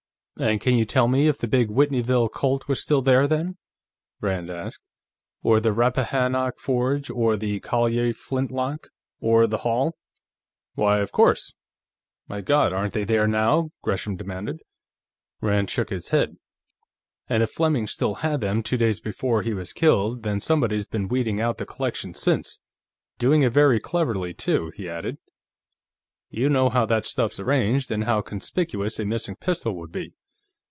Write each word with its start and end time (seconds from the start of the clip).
"And 0.39 0.59
can 0.59 0.73
you 0.75 0.85
tell 0.85 1.07
me 1.07 1.27
if 1.27 1.37
the 1.37 1.47
big 1.47 1.67
Whitneyville 1.67 2.29
Colt 2.31 2.67
was 2.67 2.81
still 2.81 3.03
there, 3.03 3.27
then?" 3.27 3.57
Rand 4.21 4.49
asked. 4.49 4.81
"Or 5.43 5.59
the 5.59 5.71
Rappahannock 5.71 6.57
Forge, 6.59 7.11
or 7.11 7.37
the 7.37 7.59
Collier 7.59 8.11
flintlock, 8.11 8.87
or 9.19 9.45
the 9.45 9.59
Hall?" 9.59 9.97
"Why, 10.73 10.97
of 10.97 11.11
course... 11.11 11.53
My 12.27 12.41
God, 12.41 12.73
aren't 12.73 12.93
they 12.95 13.03
there 13.03 13.27
now?" 13.27 13.69
Gresham 13.83 14.15
demanded. 14.15 14.61
Rand 15.41 15.69
shook 15.69 15.91
his 15.91 16.07
head. 16.09 16.37
"And 17.29 17.43
if 17.43 17.51
Fleming 17.51 17.85
still 17.85 18.15
had 18.15 18.41
them 18.41 18.63
two 18.63 18.77
days 18.77 18.99
before 18.99 19.43
he 19.43 19.53
was 19.53 19.73
killed, 19.73 20.23
then 20.23 20.39
somebody's 20.39 20.87
been 20.87 21.07
weeding 21.07 21.39
out 21.39 21.57
the 21.59 21.67
collection 21.67 22.15
since. 22.15 22.61
Doing 23.19 23.43
it 23.43 23.53
very 23.53 23.79
cleverly, 23.79 24.33
too," 24.33 24.71
he 24.75 24.89
added. 24.89 25.19
"You 26.31 26.49
know 26.49 26.69
how 26.69 26.87
that 26.87 27.05
stuff's 27.05 27.39
arranged, 27.39 27.91
and 27.91 28.05
how 28.05 28.21
conspicuous 28.23 28.97
a 28.99 29.05
missing 29.05 29.35
pistol 29.35 29.75
would 29.75 29.91
be. 29.91 30.15